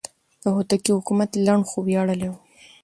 [0.41, 2.35] د هوتکو حکومت لنډ خو ویاړلی و.